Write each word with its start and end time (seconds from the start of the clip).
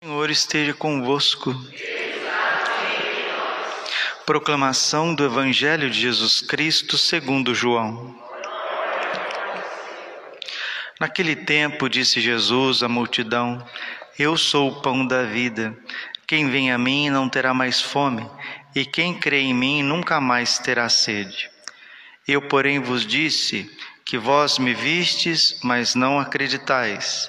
Senhor 0.00 0.30
esteja 0.30 0.72
convosco. 0.72 1.52
Proclamação 4.24 5.12
do 5.12 5.24
Evangelho 5.24 5.90
de 5.90 6.00
Jesus 6.00 6.40
Cristo 6.40 6.96
segundo 6.96 7.52
João. 7.52 8.16
Naquele 11.00 11.34
tempo 11.34 11.88
disse 11.88 12.20
Jesus 12.20 12.84
à 12.84 12.88
multidão: 12.88 13.66
Eu 14.16 14.36
sou 14.36 14.68
o 14.68 14.80
pão 14.80 15.04
da 15.04 15.24
vida. 15.24 15.76
Quem 16.28 16.48
vem 16.48 16.70
a 16.70 16.78
mim 16.78 17.10
não 17.10 17.28
terá 17.28 17.52
mais 17.52 17.82
fome, 17.82 18.24
e 18.76 18.86
quem 18.86 19.18
crê 19.18 19.40
em 19.40 19.54
mim 19.54 19.82
nunca 19.82 20.20
mais 20.20 20.60
terá 20.60 20.88
sede. 20.88 21.50
Eu, 22.26 22.40
porém, 22.42 22.78
vos 22.78 23.04
disse 23.04 23.68
que 24.04 24.16
vós 24.16 24.60
me 24.60 24.74
vistes, 24.74 25.58
mas 25.64 25.96
não 25.96 26.20
acreditais. 26.20 27.28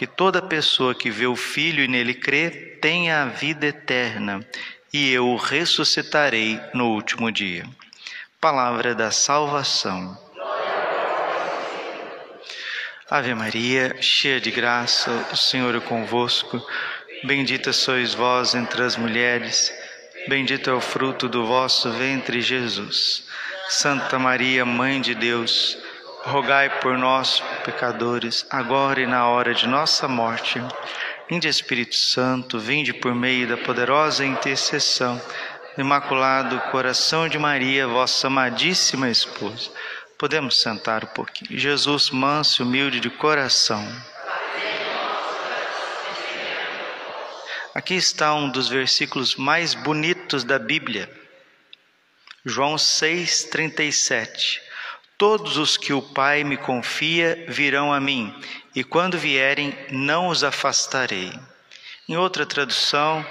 que 0.00 0.06
toda 0.06 0.40
pessoa 0.40 0.94
que 0.94 1.10
vê 1.10 1.26
o 1.26 1.36
Filho 1.36 1.84
e 1.84 1.86
nele 1.86 2.14
crê 2.14 2.48
tenha 2.80 3.20
a 3.20 3.26
vida 3.26 3.66
eterna, 3.66 4.40
e 4.90 5.12
eu 5.12 5.28
o 5.28 5.36
ressuscitarei 5.36 6.58
no 6.72 6.86
último 6.86 7.30
dia. 7.30 7.66
Palavra 8.40 8.94
da 8.94 9.10
salvação. 9.10 10.18
Ave 13.10 13.34
Maria, 13.34 13.94
cheia 14.00 14.40
de 14.40 14.50
graça, 14.50 15.10
o 15.34 15.36
Senhor 15.36 15.74
é 15.74 15.80
convosco. 15.80 16.66
Bendita 17.22 17.70
sois 17.70 18.14
vós 18.14 18.54
entre 18.54 18.82
as 18.82 18.96
mulheres, 18.96 19.70
bendito 20.28 20.70
é 20.70 20.72
o 20.72 20.80
fruto 20.80 21.28
do 21.28 21.44
vosso 21.44 21.90
ventre, 21.90 22.40
Jesus. 22.40 23.28
Santa 23.68 24.18
Maria, 24.18 24.64
Mãe 24.64 24.98
de 24.98 25.14
Deus, 25.14 25.76
rogai 26.24 26.80
por 26.80 26.98
nós, 26.98 27.42
pecadores, 27.64 28.46
agora 28.50 29.00
e 29.00 29.06
na 29.06 29.26
hora 29.26 29.54
de 29.54 29.66
nossa 29.66 30.06
morte. 30.06 30.60
Vinde 31.28 31.48
Espírito 31.48 31.96
Santo, 31.96 32.58
vinde 32.58 32.92
por 32.92 33.14
meio 33.14 33.48
da 33.48 33.56
poderosa 33.56 34.24
intercessão 34.24 35.20
do 35.76 35.80
Imaculado 35.80 36.58
Coração 36.70 37.28
de 37.28 37.38
Maria, 37.38 37.86
vossa 37.86 38.26
amadíssima 38.26 39.08
esposa. 39.08 39.70
Podemos 40.18 40.60
sentar 40.60 41.04
um 41.04 41.08
pouquinho. 41.08 41.58
Jesus, 41.58 42.10
manso 42.10 42.62
e 42.62 42.64
humilde 42.64 43.00
de 43.00 43.08
coração. 43.08 43.86
Aqui 47.74 47.94
está 47.94 48.34
um 48.34 48.50
dos 48.50 48.68
versículos 48.68 49.36
mais 49.36 49.74
bonitos 49.74 50.42
da 50.42 50.58
Bíblia. 50.58 51.08
João 52.44 52.76
6:37. 52.76 54.69
Todos 55.20 55.58
os 55.58 55.76
que 55.76 55.92
o 55.92 56.00
Pai 56.00 56.42
me 56.44 56.56
confia 56.56 57.44
virão 57.46 57.92
a 57.92 58.00
mim, 58.00 58.34
e 58.74 58.82
quando 58.82 59.18
vierem, 59.18 59.76
não 59.90 60.28
os 60.28 60.42
afastarei. 60.42 61.30
Em 62.08 62.16
outra 62.16 62.46
tradução, 62.46 63.22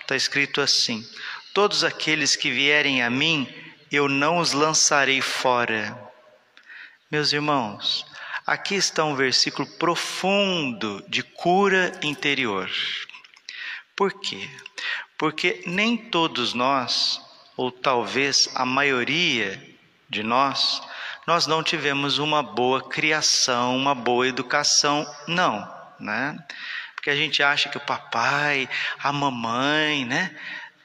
está 0.00 0.16
escrito 0.16 0.60
assim: 0.60 1.08
Todos 1.54 1.84
aqueles 1.84 2.34
que 2.34 2.50
vierem 2.50 3.00
a 3.00 3.08
mim, 3.08 3.46
eu 3.92 4.08
não 4.08 4.38
os 4.38 4.50
lançarei 4.50 5.20
fora. 5.20 5.96
Meus 7.12 7.32
irmãos, 7.32 8.04
aqui 8.44 8.74
está 8.74 9.04
um 9.04 9.14
versículo 9.14 9.68
profundo 9.78 11.00
de 11.08 11.22
cura 11.22 11.92
interior. 12.02 12.68
Por 13.94 14.20
quê? 14.20 14.50
Porque 15.16 15.62
nem 15.64 15.96
todos 15.96 16.54
nós, 16.54 17.20
ou 17.56 17.70
talvez 17.70 18.50
a 18.52 18.66
maioria 18.66 19.62
de 20.10 20.24
nós, 20.24 20.82
nós 21.26 21.46
não 21.46 21.62
tivemos 21.62 22.18
uma 22.18 22.42
boa 22.42 22.88
criação, 22.88 23.76
uma 23.76 23.94
boa 23.94 24.28
educação, 24.28 25.04
não, 25.26 25.68
né? 25.98 26.38
Porque 26.94 27.10
a 27.10 27.16
gente 27.16 27.42
acha 27.42 27.68
que 27.68 27.76
o 27.76 27.80
papai, 27.80 28.68
a 29.02 29.12
mamãe, 29.12 30.04
né, 30.04 30.36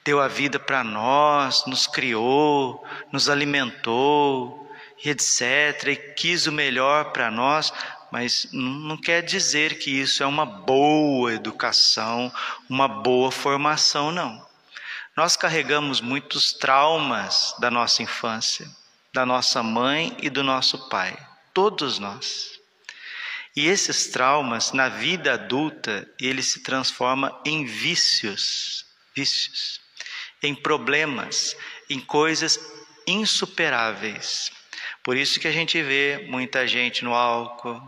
deu 0.04 0.20
a 0.20 0.26
vida 0.26 0.58
para 0.58 0.82
nós, 0.82 1.64
nos 1.66 1.86
criou, 1.86 2.84
nos 3.12 3.28
alimentou, 3.28 4.68
etc, 5.04 5.86
e 5.88 5.96
quis 5.96 6.46
o 6.46 6.52
melhor 6.52 7.12
para 7.12 7.30
nós, 7.30 7.72
mas 8.10 8.48
não 8.52 8.96
quer 8.96 9.22
dizer 9.22 9.78
que 9.78 9.90
isso 9.90 10.22
é 10.22 10.26
uma 10.26 10.44
boa 10.44 11.32
educação, 11.32 12.32
uma 12.68 12.88
boa 12.88 13.30
formação, 13.30 14.10
não. 14.10 14.44
Nós 15.16 15.36
carregamos 15.36 16.00
muitos 16.00 16.52
traumas 16.52 17.54
da 17.60 17.70
nossa 17.70 18.02
infância, 18.02 18.68
da 19.12 19.26
nossa 19.26 19.62
mãe 19.62 20.16
e 20.22 20.30
do 20.30 20.42
nosso 20.42 20.88
pai, 20.88 21.16
todos 21.52 21.98
nós. 21.98 22.58
E 23.54 23.66
esses 23.66 24.06
traumas, 24.06 24.72
na 24.72 24.88
vida 24.88 25.34
adulta, 25.34 26.08
ele 26.18 26.42
se 26.42 26.62
transforma 26.62 27.38
em 27.44 27.66
vícios, 27.66 28.86
vícios, 29.14 29.80
em 30.42 30.54
problemas, 30.54 31.54
em 31.90 32.00
coisas 32.00 32.58
insuperáveis. 33.06 34.50
Por 35.02 35.16
isso 35.16 35.38
que 35.38 35.48
a 35.48 35.52
gente 35.52 35.82
vê 35.82 36.24
muita 36.28 36.66
gente 36.66 37.04
no 37.04 37.14
álcool, 37.14 37.80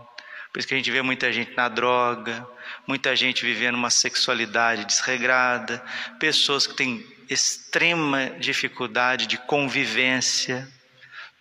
por 0.52 0.58
isso 0.58 0.68
que 0.68 0.74
a 0.74 0.76
gente 0.76 0.90
vê 0.90 1.00
muita 1.00 1.32
gente 1.32 1.56
na 1.56 1.68
droga, 1.68 2.46
muita 2.86 3.16
gente 3.16 3.44
vivendo 3.44 3.76
uma 3.76 3.90
sexualidade 3.90 4.84
desregrada, 4.84 5.82
pessoas 6.20 6.66
que 6.66 6.74
têm 6.74 7.04
extrema 7.28 8.30
dificuldade 8.38 9.26
de 9.26 9.38
convivência. 9.38 10.68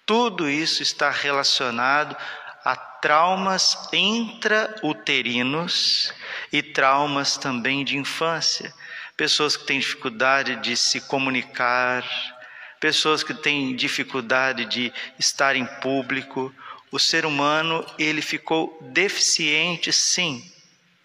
Tudo 0.05 0.49
isso 0.49 0.83
está 0.83 1.09
relacionado 1.09 2.17
a 2.63 2.75
traumas 2.75 3.89
intrauterinos 3.93 6.13
e 6.51 6.61
traumas 6.61 7.37
também 7.37 7.85
de 7.85 7.97
infância. 7.97 8.73
Pessoas 9.15 9.55
que 9.55 9.65
têm 9.65 9.79
dificuldade 9.79 10.57
de 10.57 10.75
se 10.75 10.99
comunicar, 11.01 12.03
pessoas 12.79 13.23
que 13.23 13.33
têm 13.33 13.75
dificuldade 13.75 14.65
de 14.65 14.91
estar 15.17 15.55
em 15.55 15.65
público, 15.65 16.53
o 16.91 16.99
ser 16.99 17.25
humano 17.25 17.83
ele 17.97 18.21
ficou 18.21 18.77
deficiente, 18.81 19.93
sim, 19.93 20.51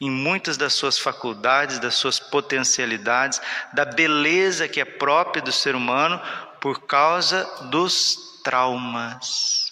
em 0.01 0.11
muitas 0.11 0.57
das 0.57 0.75
suas 0.75 0.99
faculdades, 0.99 1.79
das 1.79 1.95
suas 1.95 2.21
potencialidades, 2.21 3.41
da 3.73 3.85
beleza 3.85 4.69
que 4.69 4.81
é 4.81 4.85
própria 4.85 5.43
do 5.43 5.53
ser 5.53 5.75
humano 5.75 6.21
por 6.61 6.87
causa 6.87 7.45
dos 7.71 8.29
traumas, 8.49 9.71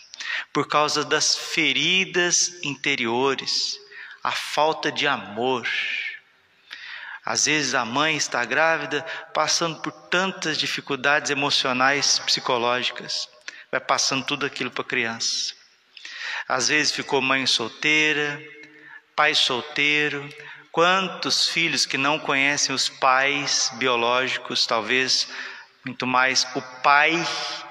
por 0.53 0.69
causa 0.69 1.03
das 1.03 1.35
feridas 1.35 2.63
interiores, 2.63 3.81
a 4.23 4.31
falta 4.31 4.93
de 4.93 5.07
amor. 5.07 5.67
Às 7.25 7.47
vezes 7.47 7.75
a 7.75 7.87
mãe 7.87 8.19
está 8.19 8.45
grávida, 8.45 9.01
passando 9.33 9.81
por 9.81 9.91
tantas 9.93 10.59
dificuldades 10.59 11.31
emocionais, 11.31 12.19
psicológicas, 12.19 13.31
vai 13.73 13.81
passando 13.81 14.27
tudo 14.27 14.45
aquilo 14.45 14.71
para 14.71 14.83
a 14.83 14.89
criança. 14.89 15.55
Às 16.47 16.69
vezes 16.69 16.93
ficou 16.93 17.23
mãe 17.23 17.47
solteira, 17.47 18.39
pai 19.17 19.35
solteiro. 19.35 20.29
Quantos 20.71 21.49
filhos 21.49 21.87
que 21.87 21.97
não 21.97 22.19
conhecem 22.19 22.75
os 22.75 22.91
pais 22.91 23.71
biológicos, 23.77 24.67
talvez 24.67 25.27
muito 25.83 26.07
mais 26.07 26.47
o 26.55 26.61
pai, 26.83 27.15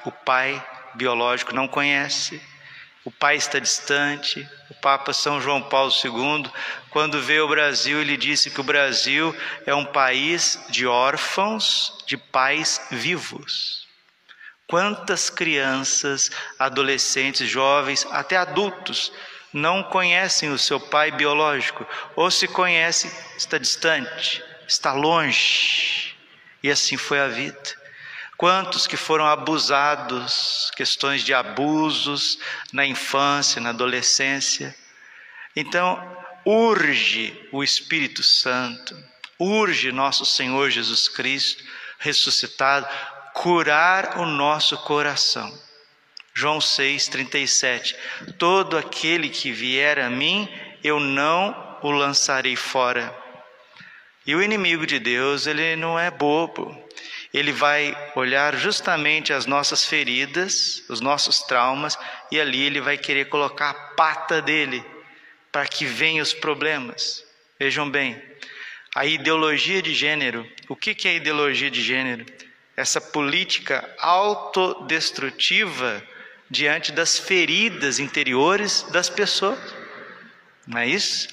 o 0.04 0.12
pai 0.12 0.66
biológico 0.96 1.54
não 1.54 1.68
conhece. 1.68 2.42
O 3.04 3.12
pai 3.12 3.36
está 3.36 3.60
distante. 3.60 4.48
O 4.70 4.74
Papa 4.74 5.14
São 5.14 5.40
João 5.40 5.62
Paulo 5.62 5.92
II, 6.04 6.52
quando 6.90 7.22
veio 7.22 7.44
ao 7.44 7.50
Brasil, 7.50 8.02
ele 8.02 8.18
disse 8.18 8.50
que 8.50 8.60
o 8.60 8.64
Brasil 8.64 9.36
é 9.66 9.76
um 9.76 9.86
país 9.86 10.60
de 10.70 10.88
órfãos 10.88 12.04
de 12.08 12.18
pais 12.18 12.82
vivos. 12.90 13.88
Quantas 14.68 15.30
crianças, 15.30 16.32
adolescentes, 16.58 17.48
jovens, 17.48 18.08
até 18.10 18.36
adultos 18.38 19.12
não 19.54 19.84
conhecem 19.84 20.50
o 20.50 20.58
seu 20.58 20.80
pai 20.80 21.12
biológico, 21.12 21.88
ou 22.16 22.32
se 22.32 22.48
conhece, 22.48 23.10
está 23.38 23.58
distante, 23.60 24.44
está 24.68 24.92
longe. 24.92 26.16
E 26.64 26.72
assim 26.72 26.98
foi 26.98 27.20
a 27.20 27.28
vida. 27.28 27.85
Quantos 28.38 28.86
que 28.86 28.98
foram 28.98 29.26
abusados, 29.26 30.72
questões 30.76 31.24
de 31.24 31.34
abusos 31.34 32.38
na 32.74 32.86
infância, 32.86 33.62
na 33.62 33.70
adolescência. 33.70 34.76
Então, 35.56 36.02
urge 36.46 37.48
o 37.52 37.64
Espírito 37.64 38.22
Santo, 38.24 38.98
urge 39.40 39.92
nosso 39.92 40.26
Senhor 40.26 40.70
Jesus 40.70 41.08
Cristo 41.08 41.64
ressuscitado 41.98 42.88
curar 43.34 44.20
o 44.20 44.26
nosso 44.26 44.78
coração. 44.80 45.52
João 46.34 46.60
6:37. 46.60 47.96
Todo 48.38 48.78
aquele 48.78 49.30
que 49.30 49.52
vier 49.52 50.00
a 50.00 50.10
mim, 50.10 50.50
eu 50.84 51.00
não 51.00 51.78
o 51.82 51.92
lançarei 51.92 52.56
fora. 52.56 53.16
E 54.26 54.36
o 54.36 54.42
inimigo 54.42 54.86
de 54.86 55.00
Deus, 55.00 55.48
ele 55.48 55.76
não 55.76 55.98
é 56.00 56.10
bobo. 56.12 56.85
Ele 57.36 57.52
vai 57.52 57.94
olhar 58.16 58.56
justamente 58.56 59.34
as 59.34 59.46
nossas 59.46 59.84
feridas, 59.84 60.82
os 60.88 61.02
nossos 61.02 61.42
traumas, 61.42 62.00
e 62.32 62.40
ali 62.40 62.64
ele 62.64 62.80
vai 62.80 62.98
querer 62.98 63.26
colocar 63.26 63.72
a 63.72 63.74
pata 63.74 64.42
dele 64.42 64.82
para 65.52 65.68
que 65.68 65.84
venham 65.84 66.24
os 66.24 66.34
problemas. 66.34 67.26
Vejam 67.60 67.90
bem, 67.90 68.24
a 68.96 69.06
ideologia 69.06 69.82
de 69.82 69.94
gênero. 69.94 70.50
O 70.70 70.78
que 70.78 71.10
é 71.10 71.16
ideologia 71.16 71.70
de 71.70 71.82
gênero? 71.82 72.26
Essa 72.78 73.02
política 73.02 73.84
autodestrutiva 74.00 76.02
diante 76.50 76.94
das 76.94 77.20
feridas 77.20 78.00
interiores 78.00 78.84
das 78.94 79.10
pessoas. 79.10 79.60
Não 80.66 80.80
é 80.80 80.88
isso? 80.88 81.28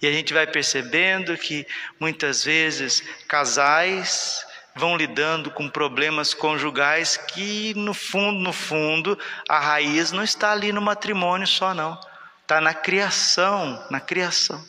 E 0.00 0.06
a 0.06 0.10
gente 0.10 0.32
vai 0.32 0.46
percebendo 0.46 1.36
que 1.36 1.66
muitas 2.00 2.42
vezes 2.42 3.02
casais 3.28 4.42
vão 4.74 4.96
lidando 4.96 5.50
com 5.50 5.68
problemas 5.68 6.34
conjugais 6.34 7.16
que 7.16 7.72
no 7.74 7.94
fundo, 7.94 8.40
no 8.40 8.52
fundo, 8.52 9.18
a 9.48 9.58
raiz 9.58 10.10
não 10.10 10.22
está 10.22 10.50
ali 10.52 10.72
no 10.72 10.82
matrimônio 10.82 11.46
só 11.46 11.72
não, 11.72 11.98
está 12.42 12.60
na 12.60 12.74
criação, 12.74 13.86
na 13.90 14.00
criação. 14.00 14.62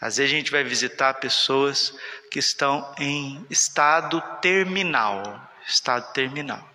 Às 0.00 0.16
vezes 0.16 0.32
a 0.32 0.36
gente 0.36 0.50
vai 0.50 0.64
visitar 0.64 1.14
pessoas 1.14 1.94
que 2.30 2.38
estão 2.38 2.92
em 2.98 3.46
estado 3.48 4.20
terminal, 4.40 5.22
estado 5.66 6.12
terminal. 6.12 6.68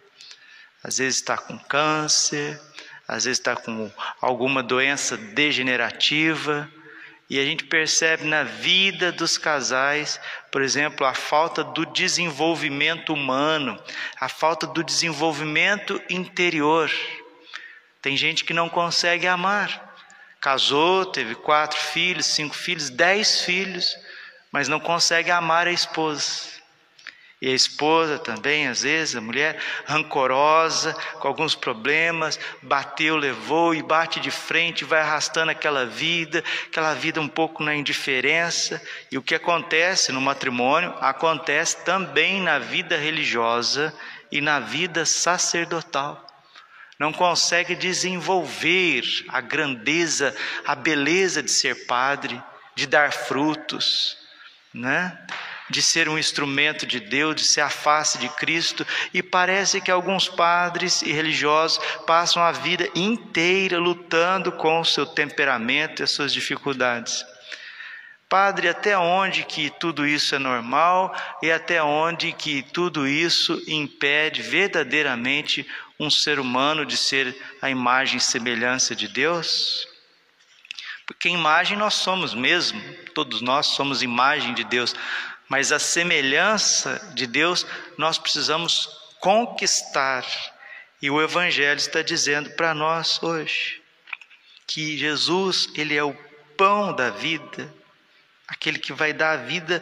Às 0.83 1.00
vezes 1.00 1.19
está 1.19 1.38
com 1.38 1.57
câncer, 1.59 2.59
às 3.07 3.25
vezes 3.25 3.39
está 3.39 3.56
com 3.56 3.92
alguma 4.21 4.63
doença 4.63 5.18
degenerativa, 5.18 6.71
e 7.29 7.39
a 7.39 7.44
gente 7.44 7.65
percebe 7.65 8.24
na 8.24 8.44
vida 8.44 9.12
dos 9.12 9.38
casais, 9.38 10.19
por 10.50 10.62
exemplo, 10.62 11.06
a 11.06 11.13
falta 11.13 11.62
do 11.63 11.85
desenvolvimento 11.85 13.13
humano, 13.13 13.77
a 14.19 14.29
falta 14.29 14.65
do 14.65 14.81
desenvolvimento 14.81 16.01
interior. 16.09 16.89
Tem 18.01 18.15
gente 18.15 18.45
que 18.45 18.53
não 18.53 18.69
consegue 18.69 19.27
amar. 19.27 19.95
Casou, 20.39 21.06
teve 21.06 21.35
quatro 21.35 21.77
filhos, 21.77 22.27
cinco 22.27 22.56
filhos, 22.56 22.89
dez 22.89 23.41
filhos, 23.41 23.94
mas 24.50 24.69
não 24.69 24.80
consegue 24.80 25.30
amar 25.30 25.68
a 25.68 25.71
esposa. 25.71 26.56
E 27.39 27.51
a 27.51 27.54
esposa 27.54 28.18
também, 28.18 28.68
às 28.68 28.81
vezes, 28.81 29.16
a 29.16 29.22
mulher 29.22 29.62
rancorosa, 29.86 30.94
com 31.19 31.28
alguns 31.28 31.54
problemas, 31.54 32.39
bateu, 32.63 33.16
levou 33.16 33.75
e 33.75 33.84
bate 33.84 34.19
de 34.19 34.31
frente, 34.31 34.84
vai 34.84 35.01
arrastando 35.01 35.51
aquela 35.51 35.86
vida, 35.86 36.44
aquela 36.66 36.95
vida 36.95 37.22
um 37.22 37.28
pouco 37.28 37.62
na 37.62 37.75
indiferença. 37.75 38.81
E 39.12 39.19
o 39.19 39.22
que 39.22 39.36
acontece 39.36 40.12
no 40.12 40.19
matrimônio 40.19 40.95
acontece 41.00 41.84
também 41.86 42.42
na 42.42 42.57
vida 42.57 42.98
religiosa 42.98 43.94
e 44.31 44.42
na 44.42 44.60
vida 44.60 45.06
sacerdotal. 45.06 46.25
Não 47.00 47.13
consegue 47.13 47.75
desenvolver 47.75 49.04
a 49.30 49.40
grandeza, 49.42 50.36
a 50.66 50.74
beleza 50.74 51.44
de 51.44 51.51
ser 51.51 51.86
padre, 51.86 52.42
de 52.74 52.88
dar 52.88 53.13
frutos, 53.13 54.18
né? 54.74 55.16
De 55.69 55.81
ser 55.81 56.08
um 56.08 56.18
instrumento 56.18 56.86
de 56.86 57.00
Deus, 57.00 57.36
de 57.36 57.44
ser 57.44 57.62
a 57.62 57.69
face 57.69 58.18
de 58.18 58.30
Cristo, 58.30 58.86
e 59.14 59.22
parece 59.22 59.81
que 59.81 59.92
alguns 59.92 60.28
padres 60.30 61.02
e 61.02 61.12
religiosos 61.12 61.80
passam 62.06 62.42
a 62.42 62.52
vida 62.52 62.90
inteira 62.96 63.78
lutando 63.78 64.52
com 64.52 64.80
o 64.80 64.86
seu 64.86 65.06
temperamento 65.06 66.02
e 66.02 66.04
as 66.04 66.12
suas 66.12 66.31
dificuldades. 66.31 67.25
Padre, 68.30 68.68
até 68.68 68.98
onde 68.98 69.44
que 69.46 69.69
tudo 69.69 70.06
isso 70.06 70.36
é 70.36 70.40
normal 70.40 71.16
e 71.42 71.50
até 71.50 71.81
onde 71.81 72.34
que 72.34 72.62
tudo 72.62 73.08
isso 73.08 73.62
impede 73.68 74.42
verdadeiramente 74.42 75.66
um 75.98 76.10
ser 76.10 76.38
humano 76.38 76.86
de 76.86 76.98
ser 76.98 77.34
a 77.62 77.69
imagem 77.69 78.18
e 78.18 78.22
semelhança 78.22 78.94
de 78.94 79.08
Deus? 79.08 79.88
Porque 81.06 81.30
imagem 81.30 81.78
nós 81.78 81.94
somos 81.94 82.34
mesmo, 82.34 82.81
todos 83.16 83.40
nós 83.40 83.68
somos 83.68 84.04
imagem 84.04 84.54
de 84.54 84.66
Deus, 84.66 84.94
mas 85.49 85.71
a 85.71 85.79
semelhança 85.79 87.11
de 87.13 87.25
Deus 87.25 87.65
nós 87.97 88.17
precisamos 88.17 88.89
conquistar. 89.19 90.25
E 91.01 91.09
o 91.09 91.21
Evangelho 91.21 91.77
está 91.77 92.01
dizendo 92.01 92.49
para 92.51 92.73
nós 92.73 93.21
hoje 93.21 93.81
que 94.65 94.97
Jesus, 94.97 95.69
Ele 95.75 95.95
é 95.95 96.03
o 96.03 96.17
pão 96.57 96.94
da 96.94 97.09
vida, 97.09 97.73
aquele 98.47 98.79
que 98.79 98.91
vai 98.91 99.13
dar 99.13 99.33
a 99.33 99.44
vida 99.44 99.81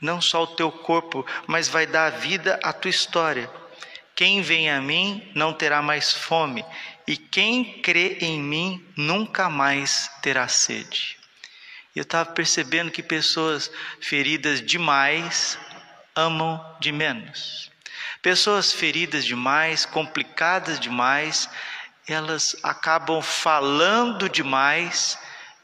não 0.00 0.20
só 0.20 0.38
ao 0.38 0.46
teu 0.48 0.70
corpo, 0.70 1.24
mas 1.46 1.68
vai 1.68 1.86
dar 1.86 2.06
a 2.06 2.16
vida 2.16 2.58
à 2.62 2.72
tua 2.72 2.90
história. 2.90 3.48
Quem 4.14 4.42
vem 4.42 4.70
a 4.70 4.80
mim 4.80 5.30
não 5.34 5.52
terá 5.52 5.80
mais 5.80 6.12
fome, 6.12 6.64
e 7.06 7.16
quem 7.16 7.80
crê 7.80 8.18
em 8.20 8.40
mim 8.40 8.84
nunca 8.96 9.48
mais 9.48 10.10
terá 10.20 10.48
sede. 10.48 11.21
Eu 11.94 12.02
estava 12.02 12.30
percebendo 12.32 12.90
que 12.90 13.02
pessoas 13.02 13.70
feridas 14.00 14.60
demais 14.62 15.58
amam 16.14 16.60
de 16.80 16.90
menos. 16.90 17.70
Pessoas 18.22 18.72
feridas 18.72 19.24
demais, 19.24 19.84
complicadas 19.84 20.78
demais, 20.78 21.48
elas 22.06 22.56
acabam 22.62 23.20
falando 23.20 24.28
demais 24.28 25.18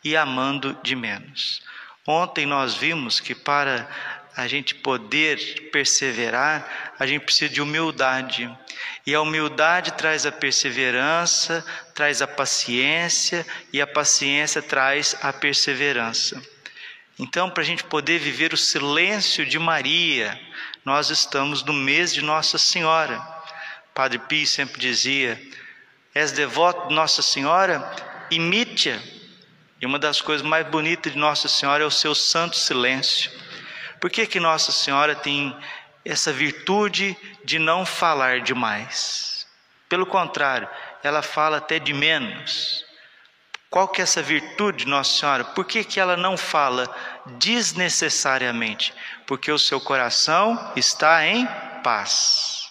e 0.04 0.16
amando 0.16 0.78
de 0.82 0.94
menos. 0.94 1.62
Ontem 2.06 2.46
nós 2.46 2.74
vimos 2.74 3.20
que 3.20 3.34
para 3.34 3.88
a 4.38 4.46
gente 4.46 4.72
poder 4.72 5.68
perseverar, 5.72 6.94
a 6.96 7.04
gente 7.04 7.24
precisa 7.24 7.52
de 7.52 7.60
humildade. 7.60 8.48
E 9.04 9.12
a 9.12 9.20
humildade 9.20 9.90
traz 9.94 10.24
a 10.24 10.30
perseverança, 10.30 11.66
traz 11.92 12.22
a 12.22 12.26
paciência, 12.28 13.44
e 13.72 13.80
a 13.80 13.86
paciência 13.86 14.62
traz 14.62 15.16
a 15.20 15.32
perseverança. 15.32 16.40
Então, 17.18 17.50
para 17.50 17.64
a 17.64 17.66
gente 17.66 17.82
poder 17.82 18.20
viver 18.20 18.52
o 18.52 18.56
silêncio 18.56 19.44
de 19.44 19.58
Maria, 19.58 20.40
nós 20.84 21.10
estamos 21.10 21.64
no 21.64 21.72
mês 21.72 22.14
de 22.14 22.22
Nossa 22.22 22.58
Senhora. 22.58 23.20
Padre 23.92 24.20
Pio 24.20 24.46
sempre 24.46 24.80
dizia: 24.80 25.36
És 26.14 26.30
devoto 26.30 26.86
de 26.86 26.94
Nossa 26.94 27.22
Senhora? 27.22 27.90
Imite-a. 28.30 29.00
E 29.80 29.86
uma 29.86 29.98
das 29.98 30.20
coisas 30.20 30.46
mais 30.46 30.64
bonitas 30.68 31.12
de 31.12 31.18
Nossa 31.18 31.48
Senhora 31.48 31.82
é 31.82 31.86
o 31.86 31.90
seu 31.90 32.14
santo 32.14 32.56
silêncio. 32.56 33.47
Por 34.00 34.10
que, 34.10 34.26
que 34.26 34.40
Nossa 34.40 34.72
Senhora 34.72 35.14
tem 35.14 35.56
essa 36.04 36.32
virtude 36.32 37.16
de 37.44 37.58
não 37.58 37.84
falar 37.84 38.40
demais? 38.40 39.46
Pelo 39.88 40.06
contrário, 40.06 40.68
ela 41.02 41.22
fala 41.22 41.58
até 41.58 41.78
de 41.78 41.92
menos. 41.92 42.84
Qual 43.70 43.88
que 43.88 44.00
é 44.00 44.04
essa 44.04 44.22
virtude 44.22 44.84
de 44.84 44.90
Nossa 44.90 45.18
Senhora? 45.18 45.44
Por 45.44 45.64
que, 45.64 45.84
que 45.84 46.00
ela 46.00 46.16
não 46.16 46.36
fala 46.36 46.94
desnecessariamente? 47.38 48.94
Porque 49.26 49.52
o 49.52 49.58
seu 49.58 49.80
coração 49.80 50.72
está 50.74 51.26
em 51.26 51.46
paz. 51.82 52.70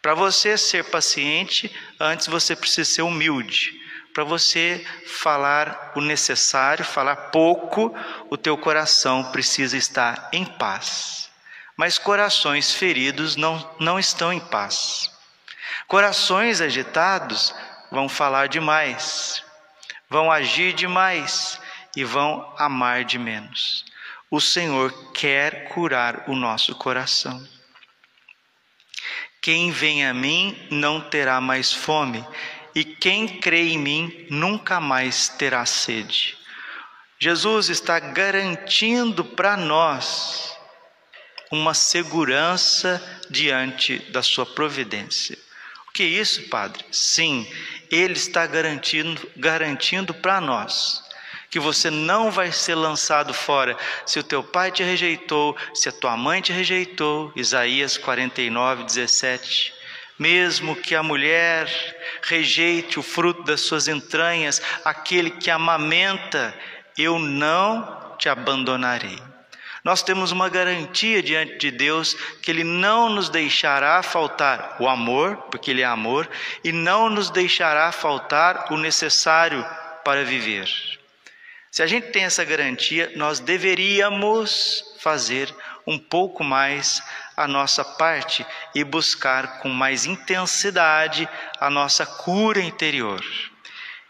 Para 0.00 0.14
você 0.14 0.58
ser 0.58 0.84
paciente, 0.84 1.72
antes 2.00 2.26
você 2.26 2.56
precisa 2.56 2.90
ser 2.90 3.02
humilde 3.02 3.80
para 4.12 4.24
você 4.24 4.84
falar 5.06 5.92
o 5.94 6.00
necessário, 6.00 6.84
falar 6.84 7.16
pouco, 7.16 7.94
o 8.28 8.36
teu 8.36 8.56
coração 8.58 9.30
precisa 9.32 9.76
estar 9.76 10.28
em 10.32 10.44
paz. 10.44 11.30
Mas 11.76 11.98
corações 11.98 12.72
feridos 12.72 13.36
não, 13.36 13.76
não 13.80 13.98
estão 13.98 14.32
em 14.32 14.40
paz. 14.40 15.10
Corações 15.88 16.60
agitados 16.60 17.54
vão 17.90 18.08
falar 18.08 18.48
demais, 18.48 19.42
vão 20.08 20.30
agir 20.30 20.72
demais 20.74 21.60
e 21.96 22.04
vão 22.04 22.54
amar 22.58 23.04
de 23.04 23.18
menos. 23.18 23.84
O 24.30 24.40
Senhor 24.40 25.12
quer 25.12 25.68
curar 25.68 26.24
o 26.28 26.34
nosso 26.34 26.74
coração. 26.74 27.46
Quem 29.42 29.70
vem 29.70 30.06
a 30.06 30.14
mim 30.14 30.68
não 30.70 31.00
terá 31.00 31.40
mais 31.40 31.72
fome, 31.72 32.24
e 32.74 32.84
quem 32.84 33.26
crê 33.40 33.70
em 33.70 33.78
mim 33.78 34.26
nunca 34.30 34.80
mais 34.80 35.28
terá 35.28 35.64
sede. 35.66 36.36
Jesus 37.18 37.68
está 37.68 38.00
garantindo 38.00 39.24
para 39.24 39.56
nós 39.56 40.56
uma 41.50 41.74
segurança 41.74 43.00
diante 43.30 43.98
da 44.10 44.22
sua 44.22 44.46
providência. 44.46 45.38
O 45.88 45.92
que 45.92 46.02
é 46.02 46.06
isso, 46.06 46.48
Padre? 46.48 46.84
Sim, 46.90 47.46
Ele 47.90 48.14
está 48.14 48.46
garantindo, 48.46 49.30
garantindo 49.36 50.14
para 50.14 50.40
nós 50.40 51.02
que 51.50 51.60
você 51.60 51.90
não 51.90 52.30
vai 52.30 52.50
ser 52.50 52.74
lançado 52.74 53.34
fora. 53.34 53.76
Se 54.06 54.18
o 54.18 54.24
teu 54.24 54.42
pai 54.42 54.72
te 54.72 54.82
rejeitou, 54.82 55.54
se 55.74 55.86
a 55.90 55.92
tua 55.92 56.16
mãe 56.16 56.40
te 56.40 56.50
rejeitou, 56.50 57.30
Isaías 57.36 57.98
49, 57.98 58.84
17 58.84 59.81
Mesmo 60.18 60.76
que 60.76 60.94
a 60.94 61.02
mulher 61.02 61.68
rejeite 62.22 62.98
o 62.98 63.02
fruto 63.02 63.42
das 63.42 63.62
suas 63.62 63.88
entranhas, 63.88 64.62
aquele 64.84 65.30
que 65.30 65.50
amamenta, 65.50 66.54
eu 66.96 67.18
não 67.18 68.14
te 68.18 68.28
abandonarei. 68.28 69.18
Nós 69.84 70.00
temos 70.02 70.30
uma 70.30 70.48
garantia 70.48 71.20
diante 71.20 71.56
de 71.58 71.70
Deus 71.72 72.14
que 72.40 72.50
Ele 72.50 72.62
não 72.62 73.08
nos 73.08 73.28
deixará 73.28 74.00
faltar 74.02 74.76
o 74.78 74.88
amor, 74.88 75.36
porque 75.50 75.72
Ele 75.72 75.82
é 75.82 75.84
amor, 75.84 76.28
e 76.62 76.70
não 76.70 77.10
nos 77.10 77.30
deixará 77.30 77.90
faltar 77.90 78.72
o 78.72 78.76
necessário 78.76 79.66
para 80.04 80.24
viver. 80.24 80.68
Se 81.68 81.82
a 81.82 81.86
gente 81.86 82.08
tem 82.08 82.24
essa 82.24 82.44
garantia, 82.44 83.10
nós 83.16 83.40
deveríamos 83.40 84.84
fazer 85.00 85.52
um 85.86 85.98
pouco 85.98 86.44
mais 86.44 87.02
a 87.36 87.48
nossa 87.48 87.84
parte 87.84 88.46
e 88.74 88.84
buscar 88.84 89.58
com 89.60 89.68
mais 89.68 90.06
intensidade 90.06 91.28
a 91.60 91.68
nossa 91.68 92.06
cura 92.06 92.60
interior. 92.60 93.22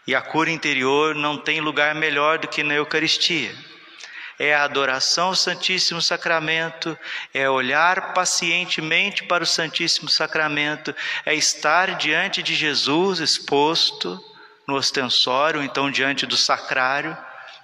E 0.05 0.13
a 0.13 0.21
cura 0.21 0.51
interior 0.51 1.15
não 1.15 1.37
tem 1.37 1.61
lugar 1.61 1.95
melhor 1.95 2.37
do 2.37 2.47
que 2.47 2.63
na 2.63 2.73
Eucaristia 2.73 3.55
é 4.39 4.53
a 4.53 4.63
adoração 4.63 5.27
ao 5.27 5.35
Santíssimo 5.35 6.01
Sacramento, 6.01 6.97
é 7.33 7.49
olhar 7.49 8.13
pacientemente 8.13 9.23
para 9.23 9.43
o 9.43 9.47
Santíssimo 9.47 10.09
Sacramento, 10.09 10.95
é 11.25 11.33
estar 11.33 11.95
diante 11.95 12.41
de 12.41 12.55
Jesus 12.55 13.19
exposto 13.19 14.19
no 14.67 14.75
ostensório, 14.75 15.61
então 15.61 15.91
diante 15.91 16.25
do 16.25 16.37
sacrário. 16.37 17.15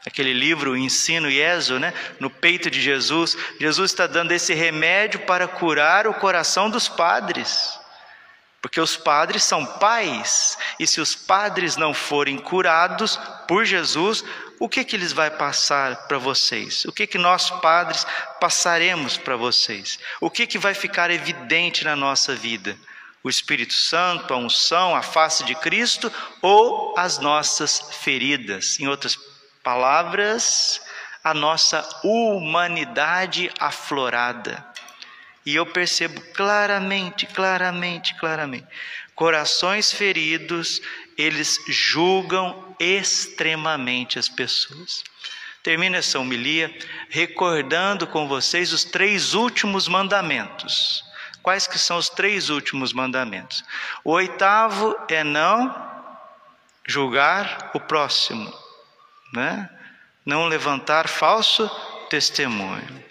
Aquele 0.10 0.34
livro, 0.34 0.76
Ensino 0.76 1.30
Ieso, 1.30 1.78
né? 1.78 1.94
no 2.20 2.32
peito 2.32 2.68
de 2.68 2.82
Jesus, 2.82 3.38
Jesus 3.60 3.92
está 3.92 4.08
dando 4.08 4.32
esse 4.32 4.56
remédio 4.56 5.20
para 5.20 5.48
curar 5.48 6.08
o 6.08 6.16
coração 6.16 6.68
dos 6.68 6.90
padres. 6.90 7.80
Porque 8.60 8.82
os 8.82 8.98
padres 8.98 9.44
são 9.44 9.64
pais, 9.64 10.58
e 10.80 10.88
se 10.88 11.00
os 11.00 11.14
padres 11.14 11.78
não 11.78 11.94
forem 11.94 12.40
curados 12.40 13.20
por 13.48 13.66
Jesus, 13.66 14.24
o 14.60 14.68
que 14.68 14.84
que 14.84 14.96
eles 14.96 15.14
vai 15.14 15.30
passar 15.30 16.08
para 16.08 16.18
vocês? 16.18 16.86
O 16.86 16.92
que 16.92 17.06
que 17.06 17.20
nós 17.20 17.52
padres 17.52 18.04
passaremos 18.42 19.16
para 19.16 19.36
vocês? 19.36 20.00
O 20.20 20.28
que 20.32 20.48
que 20.48 20.58
vai 20.58 20.74
ficar 20.74 21.12
evidente 21.12 21.86
na 21.86 21.96
nossa 21.96 22.36
vida? 22.36 22.76
O 23.24 23.30
Espírito 23.30 23.76
Santo, 23.76 24.34
a 24.34 24.38
unção, 24.38 24.96
a 24.96 25.04
face 25.04 25.44
de 25.44 25.54
Cristo 25.54 26.12
ou 26.42 26.96
as 26.98 27.20
nossas 27.20 27.80
feridas? 28.02 28.80
Em 28.80 28.88
outras 28.88 29.16
palavras, 29.70 30.82
a 31.24 31.32
nossa 31.32 31.88
humanidade 32.04 33.52
aflorada. 33.60 34.66
E 35.46 35.56
eu 35.56 35.64
percebo 35.64 36.20
claramente, 36.34 37.28
claramente, 37.28 38.16
claramente. 38.16 38.66
Corações 39.14 39.92
feridos, 39.92 40.82
eles 41.16 41.60
julgam 41.68 42.76
extremamente 42.80 44.18
as 44.18 44.28
pessoas. 44.28 45.04
Termino 45.62 45.98
essa 45.98 46.18
homilia 46.18 46.76
recordando 47.08 48.08
com 48.08 48.28
vocês 48.28 48.74
os 48.74 48.84
três 48.84 49.36
últimos 49.36 49.88
mandamentos. 49.88 51.04
Quais 51.44 51.68
que 51.68 51.78
são 51.78 51.98
os 51.98 52.10
três 52.10 52.50
últimos 52.50 52.92
mandamentos? 52.92 53.64
O 54.04 54.14
oitavo 54.14 54.98
é 55.08 55.24
não 55.24 55.90
julgar 56.88 57.70
o 57.76 57.80
próximo, 57.80 58.52
né? 59.34 59.70
Não 60.26 60.46
levantar 60.46 61.08
falso 61.08 61.70
testemunho. 62.10 63.04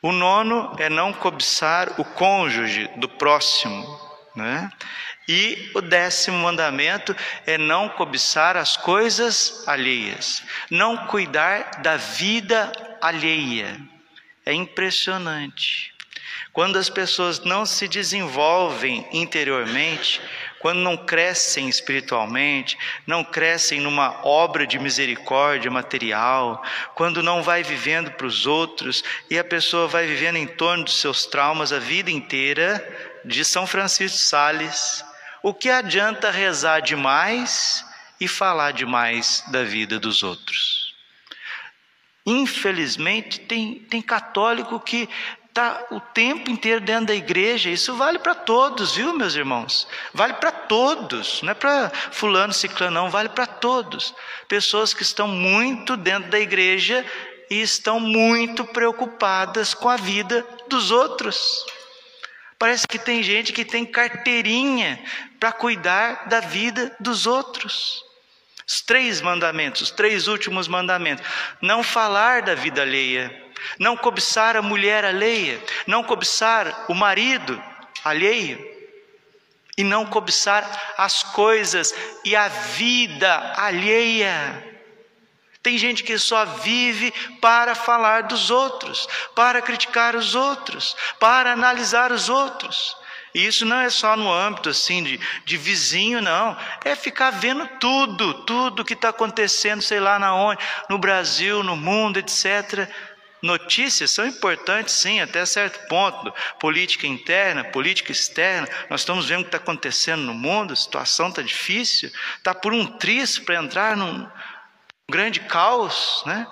O 0.00 0.10
nono 0.10 0.74
é 0.78 0.88
não 0.88 1.12
cobiçar 1.12 2.00
o 2.00 2.04
cônjuge 2.04 2.90
do 2.96 3.08
próximo, 3.08 3.86
né? 4.34 4.70
E 5.28 5.70
o 5.74 5.80
décimo 5.80 6.38
mandamento 6.38 7.14
é 7.46 7.56
não 7.56 7.88
cobiçar 7.88 8.56
as 8.56 8.76
coisas 8.76 9.62
alheias, 9.68 10.42
não 10.68 11.06
cuidar 11.06 11.80
da 11.82 11.96
vida 11.96 12.72
alheia. 13.00 13.80
É 14.44 14.52
impressionante. 14.52 15.92
Quando 16.52 16.76
as 16.76 16.90
pessoas 16.90 17.44
não 17.44 17.64
se 17.64 17.86
desenvolvem 17.86 19.06
interiormente, 19.12 20.20
quando 20.62 20.78
não 20.78 20.96
crescem 20.96 21.68
espiritualmente, 21.68 22.78
não 23.04 23.24
crescem 23.24 23.80
numa 23.80 24.24
obra 24.24 24.64
de 24.64 24.78
misericórdia 24.78 25.68
material, 25.68 26.62
quando 26.94 27.20
não 27.20 27.42
vai 27.42 27.64
vivendo 27.64 28.12
para 28.12 28.28
os 28.28 28.46
outros 28.46 29.02
e 29.28 29.36
a 29.36 29.42
pessoa 29.42 29.88
vai 29.88 30.06
vivendo 30.06 30.36
em 30.36 30.46
torno 30.46 30.84
dos 30.84 31.00
seus 31.00 31.26
traumas 31.26 31.72
a 31.72 31.80
vida 31.80 32.12
inteira, 32.12 32.80
de 33.24 33.44
São 33.44 33.66
Francisco 33.66 34.16
de 34.16 34.22
Sales, 34.22 35.04
o 35.42 35.52
que 35.52 35.68
adianta 35.68 36.30
rezar 36.30 36.80
demais 36.80 37.84
e 38.20 38.28
falar 38.28 38.72
demais 38.72 39.42
da 39.48 39.64
vida 39.64 39.98
dos 39.98 40.22
outros? 40.22 40.94
Infelizmente, 42.24 43.40
tem, 43.40 43.80
tem 43.80 44.00
católico 44.00 44.78
que 44.78 45.08
está 45.52 45.86
o 45.90 46.00
tempo 46.00 46.50
inteiro 46.50 46.80
dentro 46.80 47.06
da 47.06 47.14
igreja. 47.14 47.68
Isso 47.68 47.94
vale 47.94 48.18
para 48.18 48.34
todos, 48.34 48.94
viu, 48.94 49.12
meus 49.12 49.34
irmãos? 49.34 49.86
Vale 50.14 50.32
para 50.34 50.50
todos, 50.50 51.42
não 51.42 51.50
é 51.50 51.54
para 51.54 51.90
fulano, 52.10 52.54
ciclano, 52.54 52.94
não, 53.02 53.10
vale 53.10 53.28
para 53.28 53.46
todos. 53.46 54.14
Pessoas 54.48 54.94
que 54.94 55.02
estão 55.02 55.28
muito 55.28 55.94
dentro 55.96 56.30
da 56.30 56.40
igreja 56.40 57.04
e 57.50 57.60
estão 57.60 58.00
muito 58.00 58.64
preocupadas 58.64 59.74
com 59.74 59.90
a 59.90 59.96
vida 59.96 60.44
dos 60.68 60.90
outros. 60.90 61.66
Parece 62.58 62.88
que 62.88 62.98
tem 62.98 63.22
gente 63.22 63.52
que 63.52 63.64
tem 63.64 63.84
carteirinha 63.84 64.98
para 65.38 65.52
cuidar 65.52 66.28
da 66.28 66.40
vida 66.40 66.96
dos 66.98 67.26
outros. 67.26 68.02
Os 68.66 68.80
três 68.80 69.20
mandamentos, 69.20 69.82
os 69.82 69.90
três 69.90 70.28
últimos 70.28 70.66
mandamentos: 70.66 71.26
não 71.60 71.82
falar 71.82 72.40
da 72.40 72.54
vida 72.54 72.80
alheia, 72.80 73.41
não 73.78 73.96
cobiçar 73.96 74.56
a 74.56 74.62
mulher 74.62 75.04
alheia, 75.04 75.62
não 75.86 76.02
cobiçar 76.02 76.86
o 76.88 76.94
marido 76.94 77.62
alheio, 78.04 78.72
e 79.76 79.84
não 79.84 80.04
cobiçar 80.04 80.94
as 80.98 81.22
coisas 81.22 81.94
e 82.24 82.36
a 82.36 82.48
vida 82.48 83.54
alheia. 83.56 84.70
Tem 85.62 85.78
gente 85.78 86.02
que 86.02 86.18
só 86.18 86.44
vive 86.44 87.12
para 87.40 87.74
falar 87.74 88.24
dos 88.24 88.50
outros, 88.50 89.08
para 89.34 89.62
criticar 89.62 90.16
os 90.16 90.34
outros, 90.34 90.96
para 91.20 91.52
analisar 91.52 92.10
os 92.10 92.28
outros. 92.28 92.96
E 93.34 93.46
isso 93.46 93.64
não 93.64 93.80
é 93.80 93.88
só 93.88 94.14
no 94.14 94.30
âmbito 94.30 94.68
assim 94.68 95.02
de, 95.02 95.20
de 95.44 95.56
vizinho, 95.56 96.20
não. 96.20 96.56
É 96.84 96.94
ficar 96.94 97.30
vendo 97.30 97.66
tudo, 97.78 98.44
tudo 98.44 98.84
que 98.84 98.92
está 98.92 99.08
acontecendo, 99.08 99.80
sei 99.80 100.00
lá 100.00 100.18
na 100.18 100.34
onde, 100.34 100.62
no 100.90 100.98
Brasil, 100.98 101.62
no 101.62 101.74
mundo, 101.74 102.18
etc. 102.18 102.90
Notícias 103.42 104.12
são 104.12 104.24
importantes, 104.24 104.94
sim, 104.94 105.20
até 105.20 105.44
certo 105.44 105.88
ponto. 105.88 106.32
Política 106.60 107.08
interna, 107.08 107.64
política 107.64 108.12
externa. 108.12 108.68
Nós 108.88 109.00
estamos 109.00 109.28
vendo 109.28 109.40
o 109.40 109.42
que 109.42 109.48
está 109.48 109.58
acontecendo 109.58 110.22
no 110.22 110.32
mundo, 110.32 110.72
a 110.72 110.76
situação 110.76 111.28
está 111.28 111.42
difícil, 111.42 112.10
está 112.36 112.54
por 112.54 112.72
um 112.72 112.86
triz 112.86 113.40
para 113.40 113.56
entrar 113.56 113.96
num 113.96 114.28
grande 115.10 115.40
caos. 115.40 116.22
Né? 116.24 116.46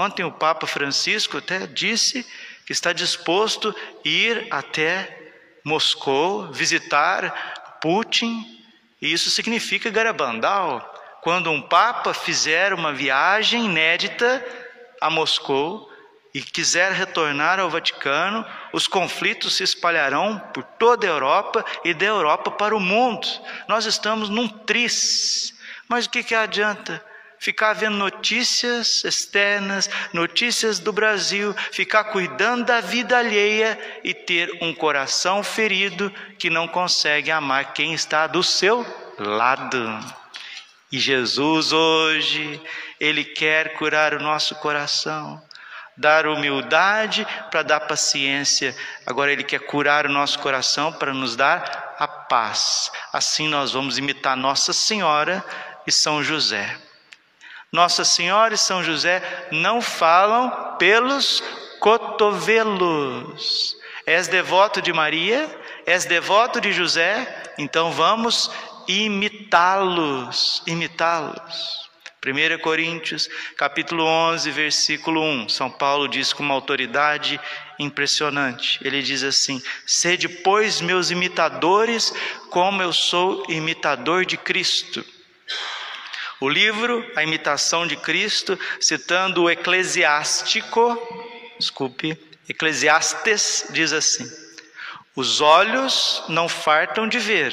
Ontem 0.00 0.22
o 0.22 0.30
Papa 0.30 0.66
Francisco 0.66 1.38
até 1.38 1.66
disse 1.66 2.24
que 2.64 2.72
está 2.72 2.92
disposto 2.92 3.74
a 3.74 4.08
ir 4.08 4.46
até 4.50 5.32
Moscou, 5.64 6.52
visitar 6.52 7.78
Putin, 7.80 8.44
e 9.02 9.12
isso 9.12 9.28
significa 9.28 9.90
Garabandal. 9.90 10.94
Quando 11.20 11.50
um 11.50 11.60
Papa 11.60 12.14
fizer 12.14 12.72
uma 12.72 12.92
viagem 12.92 13.64
inédita 13.64 14.44
a 15.00 15.10
Moscou, 15.10 15.88
e 16.38 16.42
quiser 16.42 16.92
retornar 16.92 17.58
ao 17.58 17.68
Vaticano, 17.68 18.46
os 18.72 18.86
conflitos 18.86 19.56
se 19.56 19.64
espalharão 19.64 20.38
por 20.54 20.62
toda 20.62 21.04
a 21.04 21.10
Europa 21.10 21.64
e 21.84 21.92
da 21.92 22.06
Europa 22.06 22.48
para 22.48 22.76
o 22.76 22.80
mundo. 22.80 23.26
Nós 23.66 23.86
estamos 23.86 24.28
num 24.28 24.46
tris. 24.46 25.52
Mas 25.88 26.06
o 26.06 26.10
que, 26.10 26.22
que 26.22 26.36
adianta? 26.36 27.04
Ficar 27.40 27.72
vendo 27.72 27.96
notícias 27.96 29.02
externas, 29.02 29.90
notícias 30.12 30.78
do 30.78 30.92
Brasil, 30.92 31.52
ficar 31.72 32.04
cuidando 32.04 32.66
da 32.66 32.80
vida 32.80 33.18
alheia 33.18 33.76
e 34.04 34.14
ter 34.14 34.58
um 34.62 34.72
coração 34.72 35.42
ferido 35.42 36.08
que 36.38 36.48
não 36.48 36.68
consegue 36.68 37.32
amar 37.32 37.72
quem 37.72 37.94
está 37.94 38.28
do 38.28 38.44
seu 38.44 38.86
lado. 39.18 39.98
E 40.92 41.00
Jesus 41.00 41.72
hoje, 41.72 42.62
Ele 43.00 43.24
quer 43.24 43.74
curar 43.74 44.14
o 44.14 44.22
nosso 44.22 44.54
coração 44.54 45.47
dar 45.98 46.26
humildade 46.26 47.26
para 47.50 47.62
dar 47.62 47.80
paciência. 47.80 48.74
Agora 49.04 49.32
Ele 49.32 49.42
quer 49.42 49.58
curar 49.58 50.06
o 50.06 50.12
nosso 50.12 50.38
coração 50.38 50.92
para 50.92 51.12
nos 51.12 51.34
dar 51.36 51.96
a 51.98 52.06
paz. 52.06 52.90
Assim 53.12 53.48
nós 53.48 53.72
vamos 53.72 53.98
imitar 53.98 54.36
Nossa 54.36 54.72
Senhora 54.72 55.44
e 55.86 55.92
São 55.92 56.22
José. 56.22 56.78
Nossa 57.72 58.04
Senhora 58.04 58.54
e 58.54 58.58
São 58.58 58.82
José 58.82 59.22
não 59.50 59.82
falam 59.82 60.76
pelos 60.78 61.42
cotovelos. 61.80 63.76
És 64.06 64.28
devoto 64.28 64.80
de 64.80 64.92
Maria? 64.92 65.54
És 65.84 66.04
devoto 66.06 66.60
de 66.60 66.72
José? 66.72 67.52
Então 67.58 67.90
vamos 67.90 68.50
imitá-los, 68.86 70.62
imitá-los. 70.66 71.87
1 72.28 72.58
Coríntios, 72.58 73.28
capítulo 73.56 74.04
11, 74.04 74.50
versículo 74.50 75.22
1. 75.22 75.48
São 75.48 75.70
Paulo 75.70 76.08
diz 76.08 76.32
com 76.32 76.42
uma 76.42 76.54
autoridade 76.54 77.40
impressionante. 77.78 78.78
Ele 78.82 79.02
diz 79.02 79.22
assim: 79.22 79.62
"Sede, 79.86 80.28
pois, 80.28 80.80
meus 80.80 81.10
imitadores, 81.10 82.12
como 82.50 82.82
eu 82.82 82.92
sou 82.92 83.44
imitador 83.48 84.24
de 84.24 84.36
Cristo." 84.36 85.04
O 86.40 86.48
livro 86.48 87.04
A 87.16 87.22
Imitação 87.24 87.84
de 87.84 87.96
Cristo, 87.96 88.56
citando 88.80 89.42
o 89.42 89.50
Eclesiástico, 89.50 90.96
desculpe, 91.58 92.16
Eclesiastes 92.48 93.66
diz 93.70 93.92
assim: 93.92 94.24
Os 95.16 95.40
olhos 95.40 96.22
não 96.28 96.48
fartam 96.48 97.08
de 97.08 97.18
ver, 97.18 97.52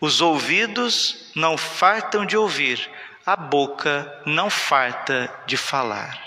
os 0.00 0.20
ouvidos 0.20 1.30
não 1.34 1.58
fartam 1.58 2.24
de 2.24 2.36
ouvir, 2.36 2.88
a 3.26 3.36
boca 3.36 4.22
não 4.26 4.50
farta 4.50 5.32
de 5.46 5.56
falar. 5.56 6.18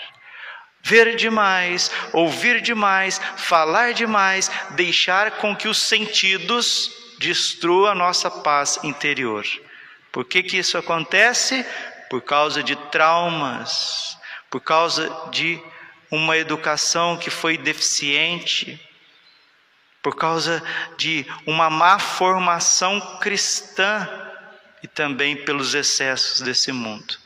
Ver 0.82 1.16
demais, 1.16 1.92
ouvir 2.13 2.62
demais, 2.62 3.20
falar 3.36 3.94
demais, 3.94 4.50
deixar 4.72 5.32
com 5.32 5.56
que 5.56 5.68
os 5.68 5.77
sentidos 5.77 6.92
destruam 7.20 7.92
a 7.92 7.96
nossa 7.96 8.32
paz 8.32 8.80
interior. 8.84 9.46
Por 10.12 10.25
que, 10.25 10.42
que 10.42 10.58
isso 10.58 10.77
acontece? 10.77 11.66
Por 12.10 12.22
causa 12.22 12.63
de 12.63 12.75
traumas, 12.89 14.18
por 14.50 14.62
causa 14.62 15.10
de 15.30 15.62
uma 16.10 16.38
educação 16.38 17.18
que 17.18 17.30
foi 17.30 17.58
deficiente, 17.58 18.82
por 20.01 20.16
causa 20.16 20.63
de 20.98 21.25
uma 21.46 21.70
má 21.70 22.00
formação 22.00 23.20
cristã 23.20 24.26
e 24.81 24.88
também 24.88 25.36
pelos 25.36 25.74
excessos 25.74 26.41
desse 26.41 26.72
mundo. 26.72 27.17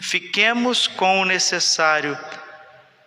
Fiquemos 0.00 0.86
com 0.86 1.20
o 1.20 1.24
necessário, 1.24 2.16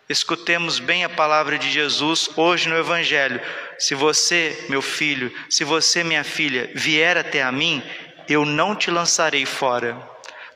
escutemos 0.10 0.79
bem 0.79 1.03
a 1.03 1.10
palavra 1.10 1.58
de 1.58 1.72
Jesus 1.72 2.29
hoje 2.36 2.67
no 2.67 2.77
Evangelho. 2.77 3.39
Se 3.79 3.96
você, 3.96 4.65
meu 4.67 4.81
filho, 4.81 5.34
se 5.50 5.63
você, 5.63 6.03
minha 6.03 6.24
filha, 6.24 6.70
vier 6.75 7.17
até 7.17 7.41
a 7.41 7.51
mim, 7.51 7.81
eu 8.27 8.46
não 8.46 8.75
te 8.75 8.91
lançarei 8.91 9.46
fora. 9.46 10.11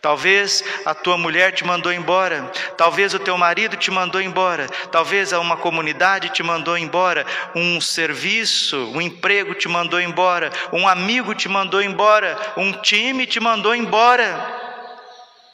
Talvez 0.06 0.64
a 0.86 0.94
tua 0.94 1.18
mulher 1.18 1.52
te 1.52 1.64
mandou 1.64 1.92
embora, 1.92 2.52
talvez 2.78 3.16
o 3.16 3.20
teu 3.20 3.36
marido 3.40 3.76
te 3.76 3.90
mandou 3.90 4.22
embora, 4.22 4.68
talvez 4.92 5.32
uma 5.32 5.58
comunidade 5.58 6.30
te 6.30 6.44
mandou 6.44 6.78
embora, 6.78 7.26
um 7.56 7.82
serviço, 7.82 8.92
um 8.94 9.02
emprego 9.02 9.56
te 9.56 9.68
mandou 9.68 10.00
embora, 10.00 10.52
um 10.72 10.88
amigo 10.88 11.34
te 11.34 11.50
mandou 11.50 11.82
embora, 11.82 12.38
um 12.56 12.72
time 12.72 13.26
te 13.26 13.40
mandou 13.40 13.74
embora, 13.74 14.30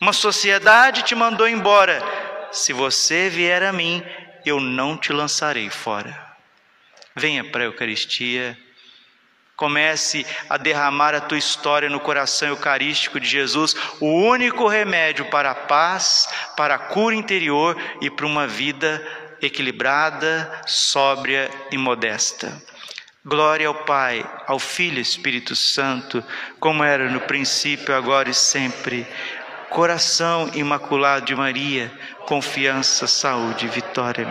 uma 0.01 0.11
sociedade 0.11 1.03
te 1.03 1.15
mandou 1.15 1.47
embora. 1.47 2.03
Se 2.51 2.73
você 2.73 3.29
vier 3.29 3.63
a 3.63 3.71
mim, 3.71 4.03
eu 4.45 4.59
não 4.59 4.97
te 4.97 5.13
lançarei 5.13 5.69
fora. 5.69 6.13
Venha 7.15 7.41
para 7.45 7.61
a 7.61 7.67
Eucaristia 7.67 8.57
Comece 9.61 10.25
a 10.49 10.57
derramar 10.57 11.13
a 11.13 11.21
tua 11.21 11.37
história 11.37 11.87
no 11.87 11.99
coração 11.99 12.47
eucarístico 12.47 13.19
de 13.19 13.29
Jesus, 13.29 13.75
o 13.99 14.07
único 14.07 14.67
remédio 14.67 15.25
para 15.25 15.51
a 15.51 15.55
paz, 15.55 16.27
para 16.57 16.73
a 16.73 16.79
cura 16.79 17.13
interior 17.13 17.77
e 18.01 18.09
para 18.09 18.25
uma 18.25 18.47
vida 18.47 19.07
equilibrada, 19.39 20.51
sóbria 20.65 21.47
e 21.71 21.77
modesta. 21.77 22.59
Glória 23.23 23.67
ao 23.67 23.75
Pai, 23.75 24.27
ao 24.47 24.57
Filho 24.57 24.97
e 24.97 25.01
Espírito 25.01 25.55
Santo, 25.55 26.23
como 26.59 26.83
era 26.83 27.07
no 27.07 27.19
princípio, 27.19 27.95
agora 27.95 28.31
e 28.31 28.33
sempre. 28.33 29.05
Coração 29.69 30.49
imaculado 30.55 31.27
de 31.27 31.35
Maria, 31.35 31.91
confiança, 32.25 33.05
saúde 33.05 33.67
e 33.67 33.69
vitória. 33.69 34.27